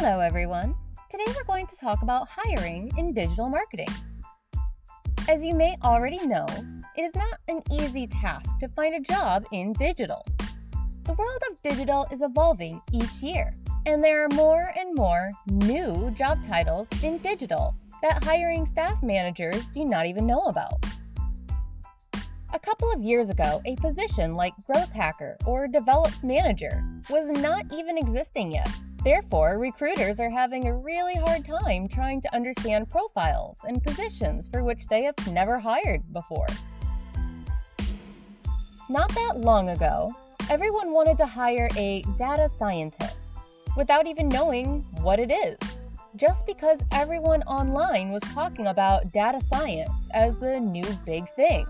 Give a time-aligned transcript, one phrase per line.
[0.00, 0.76] Hello, everyone.
[1.10, 3.88] Today we're going to talk about hiring in digital marketing.
[5.28, 6.46] As you may already know,
[6.96, 10.24] it is not an easy task to find a job in digital.
[11.02, 13.50] The world of digital is evolving each year,
[13.86, 19.66] and there are more and more new job titles in digital that hiring staff managers
[19.66, 20.76] do not even know about.
[22.54, 27.64] A couple of years ago, a position like growth hacker or DevOps manager was not
[27.72, 28.70] even existing yet.
[29.04, 34.64] Therefore, recruiters are having a really hard time trying to understand profiles and positions for
[34.64, 36.48] which they have never hired before.
[38.90, 40.14] Not that long ago,
[40.50, 43.38] everyone wanted to hire a data scientist
[43.76, 45.82] without even knowing what it is,
[46.16, 51.66] just because everyone online was talking about data science as the new big thing.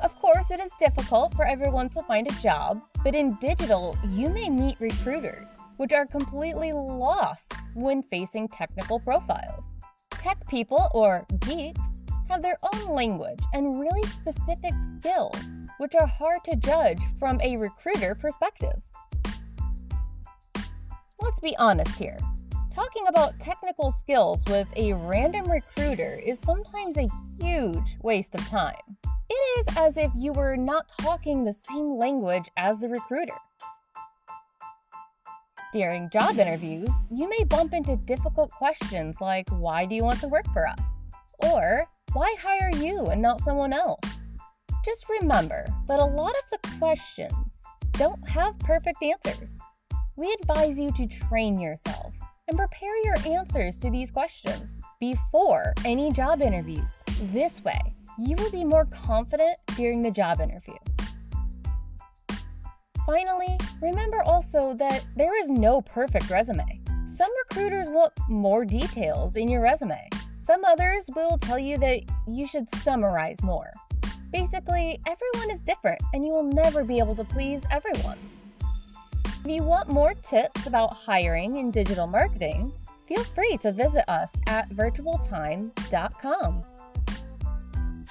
[0.00, 4.28] Of course, it is difficult for everyone to find a job, but in digital, you
[4.28, 9.78] may meet recruiters, which are completely lost when facing technical profiles.
[10.10, 16.44] Tech people, or geeks, have their own language and really specific skills, which are hard
[16.44, 18.82] to judge from a recruiter perspective.
[21.20, 22.18] Let's be honest here.
[22.72, 28.96] Talking about technical skills with a random recruiter is sometimes a huge waste of time.
[29.34, 33.38] It is as if you were not talking the same language as the recruiter.
[35.72, 40.28] During job interviews, you may bump into difficult questions like, Why do you want to
[40.28, 41.10] work for us?
[41.38, 44.30] Or, Why hire you and not someone else?
[44.84, 49.62] Just remember that a lot of the questions don't have perfect answers.
[50.14, 52.14] We advise you to train yourself
[52.48, 56.98] and prepare your answers to these questions before any job interviews.
[57.32, 57.80] This way,
[58.22, 60.76] you will be more confident during the job interview.
[63.04, 66.80] Finally, remember also that there is no perfect resume.
[67.04, 70.08] Some recruiters want more details in your resume.
[70.36, 73.70] Some others will tell you that you should summarize more.
[74.32, 78.18] Basically, everyone is different and you will never be able to please everyone.
[79.24, 82.72] If you want more tips about hiring in digital marketing,
[83.04, 86.64] feel free to visit us at virtueltime.com.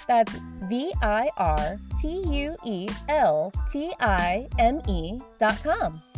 [0.07, 0.35] That's
[0.69, 6.10] V I R T U E L T I M E dot com.